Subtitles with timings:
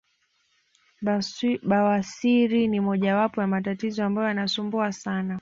[1.63, 5.39] Bawasiri ni mojawapo ya matatizo ambayo yanasumbua sana